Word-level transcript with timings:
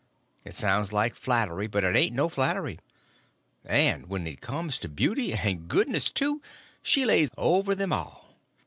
It 0.43 0.55
sounds 0.55 0.91
like 0.91 1.13
flattery, 1.13 1.67
but 1.67 1.83
it 1.83 1.95
ain't 1.95 2.15
no 2.15 2.27
flattery. 2.27 2.79
And 3.63 4.07
when 4.07 4.25
it 4.25 4.41
comes 4.41 4.79
to 4.79 4.89
beauty—and 4.89 5.67
goodness, 5.67 6.09
too—she 6.09 7.05
lays 7.05 7.29
over 7.37 7.75
them 7.75 7.93
all. 7.93 8.39